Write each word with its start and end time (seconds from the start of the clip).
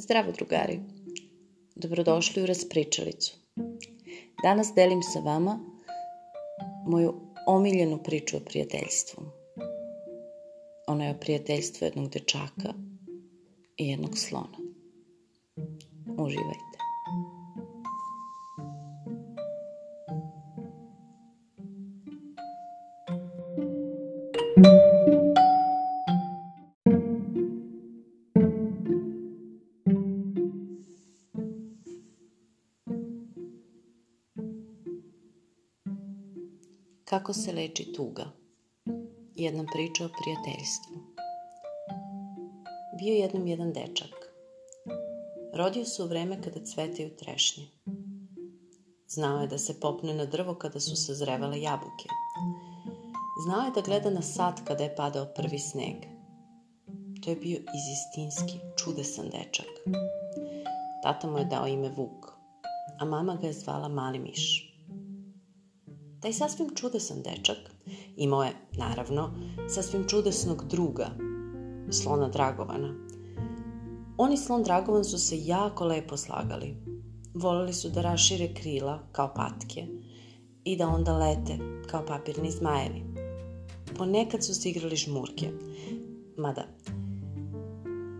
Zdravo 0.00 0.32
drugari, 0.32 0.80
dobrodošli 1.76 2.42
u 2.42 2.46
Raspričalicu. 2.46 3.36
Danas 4.42 4.72
delim 4.74 5.02
sa 5.02 5.20
vama 5.20 5.58
moju 6.86 7.14
omiljenu 7.46 8.02
priču 8.02 8.36
o 8.36 8.40
prijateljstvu. 8.40 9.24
Ona 10.86 11.04
je 11.04 11.10
o 11.10 11.18
prijateljstvu 11.20 11.84
jednog 11.84 12.10
dečaka 12.10 12.74
i 13.76 13.88
jednog 13.88 14.18
slona. 14.18 14.58
Uživajte. 16.18 16.78
Kako 37.08 37.32
se 37.32 37.52
leči 37.52 37.92
tuga? 37.92 38.24
Jedna 39.34 39.64
priča 39.72 40.04
o 40.04 40.08
prijateljstvu. 40.20 40.96
Bio 42.98 43.14
jednom 43.14 43.46
jedan 43.46 43.72
dečak. 43.72 44.14
Rodio 45.54 45.84
se 45.84 46.02
u 46.02 46.06
vreme 46.06 46.42
kada 46.42 46.64
cvetaju 46.64 47.16
trešnje. 47.16 47.66
Znao 49.06 49.40
je 49.40 49.46
da 49.46 49.58
se 49.58 49.80
popne 49.80 50.14
na 50.14 50.24
drvo 50.24 50.54
kada 50.54 50.80
su 50.80 50.96
sazrevale 50.96 51.60
jabuke. 51.60 52.08
Znao 53.46 53.64
je 53.64 53.70
da 53.74 53.80
gleda 53.80 54.10
na 54.10 54.22
sat 54.22 54.60
kada 54.64 54.84
je 54.84 54.96
padao 54.96 55.26
prvi 55.36 55.58
sneg. 55.58 55.96
To 57.24 57.30
je 57.30 57.36
bio 57.36 57.58
izistinski, 57.78 58.58
čudesan 58.76 59.26
dečak. 59.30 59.70
Tata 61.02 61.30
mu 61.30 61.38
je 61.38 61.44
dao 61.44 61.66
ime 61.66 61.88
Vuk, 61.88 62.26
a 62.98 63.04
mama 63.04 63.36
ga 63.36 63.46
je 63.46 63.52
zvala 63.52 63.88
Mali 63.88 64.18
miš. 64.18 64.67
Taj 66.20 66.32
sasvim 66.32 66.74
čudesan 66.74 67.22
dečak 67.22 67.56
imao 68.16 68.44
je, 68.44 68.52
naravno, 68.72 69.30
sasvim 69.68 70.08
čudesnog 70.08 70.64
druga, 70.68 71.10
slona 71.90 72.28
Dragovana. 72.28 72.94
Oni 74.16 74.36
slon 74.36 74.62
Dragovan 74.62 75.04
su 75.04 75.18
se 75.18 75.44
jako 75.44 75.84
lepo 75.84 76.16
slagali. 76.16 76.76
Volili 77.34 77.72
su 77.72 77.88
da 77.88 78.02
rašire 78.02 78.54
krila 78.54 79.02
kao 79.12 79.34
patke 79.34 79.86
i 80.64 80.76
da 80.76 80.88
onda 80.88 81.18
lete 81.18 81.58
kao 81.86 82.06
papirni 82.06 82.50
zmajevi. 82.50 83.02
Ponekad 83.98 84.44
su 84.44 84.54
se 84.54 84.70
igrali 84.70 84.96
žmurke, 84.96 85.50
mada 86.36 86.64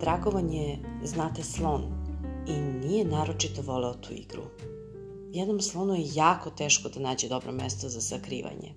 Dragovan 0.00 0.52
je, 0.52 0.78
znate, 1.04 1.42
slon 1.42 1.82
i 2.46 2.86
nije 2.86 3.04
naročito 3.04 3.62
voleo 3.62 3.94
tu 3.94 4.12
igru 4.12 4.42
jednom 5.32 5.60
slonu 5.60 5.94
je 5.94 6.10
jako 6.14 6.50
teško 6.50 6.88
da 6.88 7.00
nađe 7.00 7.28
dobro 7.28 7.52
mesto 7.52 7.88
za 7.88 8.00
sakrivanje. 8.00 8.74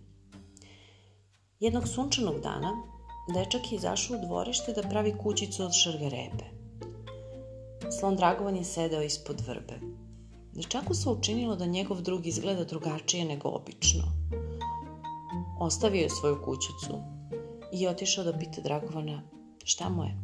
Jednog 1.59 1.87
sunčanog 1.87 2.39
dana, 2.41 2.71
dečak 3.33 3.71
je 3.71 3.75
izašao 3.75 4.17
u 4.17 4.25
dvorište 4.25 4.73
da 4.73 4.89
pravi 4.89 5.13
kućicu 5.23 5.63
od 5.63 5.73
šargarepe. 5.73 6.45
Slon 7.99 8.15
Dragovan 8.15 8.55
je 8.55 8.63
sedeo 8.63 9.01
ispod 9.01 9.41
vrbe. 9.47 9.79
Dečaku 10.53 10.93
se 10.93 11.09
učinilo 11.09 11.55
da 11.55 11.65
njegov 11.65 12.01
drug 12.01 12.27
izgleda 12.27 12.63
drugačije 12.63 13.25
nego 13.25 13.49
obično. 13.49 14.03
Ostavio 15.59 16.01
je 16.01 16.09
svoju 16.09 16.37
kućicu 16.45 17.01
i 17.73 17.87
otišao 17.87 18.23
da 18.23 18.37
pita 18.37 18.61
Dragovana 18.61 19.21
šta 19.63 19.89
mu 19.89 20.03
je. 20.03 20.17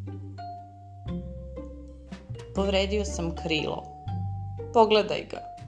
Povredio 2.56 3.06
sam 3.06 3.36
krilo. 3.44 3.84
Pogledaj 4.74 5.28
ga, 5.32 5.59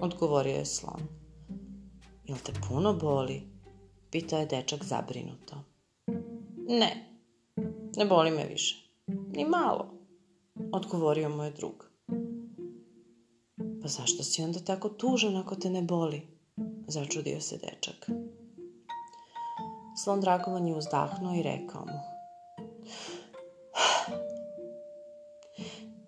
odgovorio 0.00 0.54
je 0.54 0.66
slon. 0.66 1.00
Jel 2.24 2.38
te 2.44 2.52
puno 2.68 2.94
boli? 2.94 3.42
Pitao 4.10 4.38
je 4.38 4.46
dečak 4.46 4.84
zabrinuto. 4.84 5.56
Ne, 6.68 7.20
ne 7.96 8.06
boli 8.06 8.30
me 8.30 8.46
više. 8.46 8.90
Ni 9.06 9.44
malo, 9.44 9.94
odgovorio 10.72 11.28
mu 11.28 11.44
je 11.44 11.50
drug. 11.50 11.90
Pa 13.82 13.88
zašto 13.88 14.22
si 14.22 14.42
onda 14.42 14.60
tako 14.60 14.88
tužan 14.88 15.36
ako 15.36 15.54
te 15.54 15.70
ne 15.70 15.82
boli? 15.82 16.22
Začudio 16.86 17.40
se 17.40 17.58
dečak. 17.58 18.10
Slon 20.04 20.20
Dragovan 20.20 20.66
je 20.68 20.76
uzdahnuo 20.76 21.34
i 21.34 21.42
rekao 21.42 21.80
mu. 21.80 21.98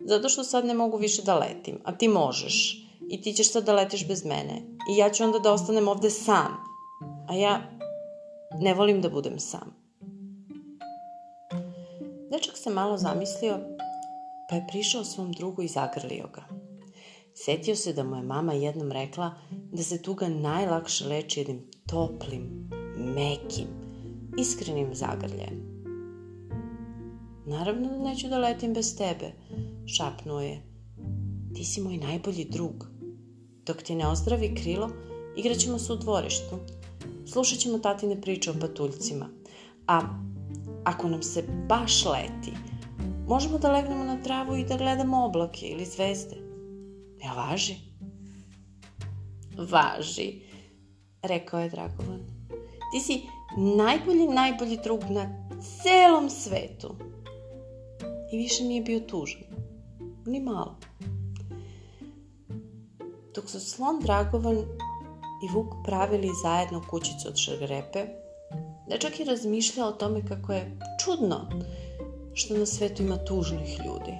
Zato 0.11 0.29
što 0.29 0.45
sad 0.45 0.65
ne 0.65 0.75
mogu 0.75 0.97
više 0.97 1.23
da 1.23 1.39
letim, 1.39 1.81
a 1.84 1.97
ti 1.97 2.09
možeš 2.09 2.87
i 3.10 3.22
ti 3.22 3.32
ćeš 3.32 3.53
sad 3.53 3.65
da 3.65 3.75
letiš 3.75 4.09
bez 4.09 4.25
mene 4.25 4.62
i 4.91 4.97
ja 4.97 5.10
ću 5.10 5.25
onda 5.25 5.38
da 5.38 5.53
ostanem 5.53 5.88
ovde 5.88 6.10
sam. 6.10 6.56
A 7.28 7.34
ja 7.34 7.60
ne 8.60 8.75
volim 8.75 9.00
da 9.00 9.09
budem 9.09 9.38
sam. 9.38 9.75
Dečak 12.32 12.56
se 12.56 12.70
malo 12.70 12.99
zamislio, 12.99 13.59
pa 14.49 14.56
je 14.56 14.66
prišao 14.69 15.04
svom 15.04 15.32
drugu 15.32 15.62
i 15.62 15.69
zagrlio 15.69 16.28
ga. 16.34 16.44
Setio 17.34 17.76
se 17.76 17.93
da 17.93 18.04
mu 18.04 18.16
je 18.16 18.22
mama 18.22 18.53
jednom 18.53 18.93
rekla 18.93 19.34
da 19.72 19.82
se 19.82 20.03
tuga 20.03 20.28
najlakše 20.28 21.06
leči 21.06 21.41
jednim 21.41 21.70
toplim, 21.87 22.70
mekim, 22.97 23.69
iskrenim 24.38 24.94
zagrljajem. 24.94 25.70
Naravno 27.47 27.88
da 27.88 27.99
neću 27.99 28.28
da 28.28 28.38
letim 28.38 28.75
bez 28.75 28.97
tebe, 28.97 29.32
šapnuo 29.87 30.41
je. 30.41 30.62
Ti 31.54 31.65
si 31.65 31.81
moj 31.81 31.97
najbolji 31.97 32.44
drug. 32.44 33.00
Dok 33.70 33.82
ti 33.82 33.94
ne 33.94 34.06
ozdravi 34.06 34.54
krilo, 34.54 34.91
igraćemo 35.36 35.78
se 35.78 35.92
u 35.92 35.97
dvorištu. 35.97 36.58
Slušat 37.32 37.58
ćemo 37.58 37.78
tatine 37.78 38.20
priče 38.20 38.50
o 38.50 38.54
patuljcima. 38.60 39.28
A 39.86 40.00
ako 40.84 41.08
nam 41.08 41.22
se 41.22 41.44
baš 41.69 42.04
leti, 42.04 42.53
možemo 43.26 43.58
da 43.58 43.72
legnemo 43.72 44.04
na 44.04 44.22
travu 44.22 44.56
i 44.56 44.64
da 44.64 44.76
gledamo 44.76 45.25
oblake 45.25 45.66
ili 45.66 45.84
zvezde. 45.84 46.36
Ja 47.25 47.32
važi? 47.32 47.75
Važi, 49.58 50.41
rekao 51.22 51.60
je 51.60 51.70
Dragovan. 51.70 52.20
Ti 52.92 53.00
si 53.00 53.22
najbolji, 53.76 54.28
najbolji 54.28 54.78
drug 54.84 55.00
na 55.10 55.48
celom 55.82 56.31
svetu. 56.31 56.94
I 58.32 58.37
više 58.37 58.64
nije 58.64 58.82
bio 58.82 59.00
tužan. 59.00 59.42
Ni 60.26 60.41
malo. 60.41 60.78
Dok 63.35 63.51
su 63.51 63.61
slon 63.61 64.01
Dragovan 64.01 64.57
i 65.43 65.49
Vuk 65.55 65.67
pravili 65.85 66.29
zajedno 66.43 66.83
kućicu 66.91 67.29
od 67.29 67.37
šargarepe, 67.37 68.07
dečak 68.89 69.21
je 69.21 69.27
razmišljao 69.27 69.89
o 69.89 69.93
tome 69.93 70.27
kako 70.27 70.53
je 70.53 70.79
čudno 71.05 71.49
što 72.35 72.57
na 72.57 72.67
svetu 72.67 73.03
ima 73.03 73.25
tužnih 73.25 73.81
ljudi. 73.87 74.15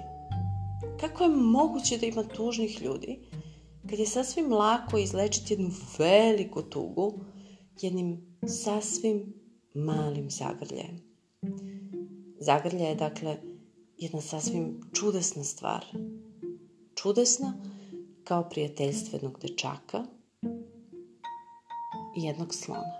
Kako 0.99 1.23
je 1.23 1.29
moguće 1.29 1.97
da 1.97 2.05
ima 2.05 2.23
tužnih 2.23 2.81
ljudi 2.81 3.19
kad 3.89 3.99
je 3.99 4.05
sasvim 4.05 4.53
lako 4.53 4.97
izlečiti 4.97 5.53
jednu 5.53 5.69
veliku 5.99 6.61
tugu 6.61 7.13
jednim 7.81 8.37
sasvim 8.47 9.33
malim 9.73 10.29
zagrljajem. 10.29 11.01
Zagrlja 12.39 12.87
je 12.87 12.95
dakle 12.95 13.37
jedna 13.97 14.21
sasvim 14.21 14.81
čudesna 14.93 15.43
stvar. 15.43 15.85
Čudesna 16.95 17.53
kao 18.31 18.49
prijateljstvo 18.49 19.15
jednog 19.15 19.39
dečaka 19.41 20.03
i 22.17 22.23
jednog 22.23 22.53
slona. 22.53 22.93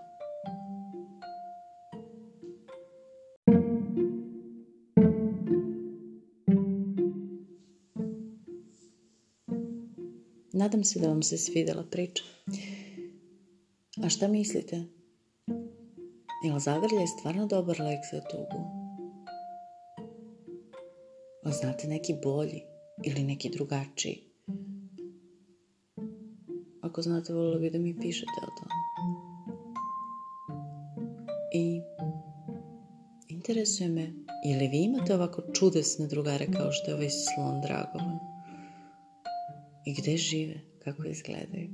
Nadam 10.54 10.84
se 10.84 11.00
da 11.00 11.08
vam 11.08 11.24
se 11.24 11.38
svidela 11.38 11.84
priča. 11.84 12.24
A 14.04 14.10
šta 14.10 14.28
mislite? 14.28 14.84
Jel 16.46 16.60
zagrljaj 16.60 17.08
stvarno 17.08 17.48
dobar 17.48 17.80
lek 17.80 18.00
za 18.12 18.22
tugu? 18.22 18.64
A 21.44 21.52
znate 21.52 21.88
neki 21.88 22.16
bolji 22.24 22.62
ili 23.06 23.24
neki 23.24 23.50
drugačiji? 23.50 24.31
Ako 26.92 27.02
znate, 27.02 27.34
volila 27.34 27.60
bi 27.60 27.70
da 27.70 27.80
mi 27.80 28.00
pišete 28.00 28.32
o 28.44 28.50
tome. 28.60 28.76
I 31.54 31.82
interesuje 33.30 33.90
me, 33.90 34.14
ili 34.46 34.68
vi 34.68 34.78
imate 34.78 35.16
ovako 35.16 35.42
čudesne 35.54 36.08
drugare 36.08 36.48
kao 36.54 36.72
što 36.72 36.92
je 36.92 36.96
ovaj 36.96 37.10
slon 37.10 37.62
Dragovan? 37.62 38.20
I 39.86 40.02
gde 40.02 40.18
žive? 40.18 40.56
Kako 40.84 41.04
izgledaju? 41.04 41.70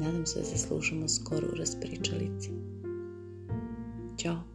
Nadam 0.00 0.26
se 0.26 0.38
da 0.38 0.44
se 0.44 0.58
slušamo 0.58 1.08
skoro 1.08 1.46
u 1.52 1.56
raspričalici. 1.56 2.50
Ćao! 4.18 4.51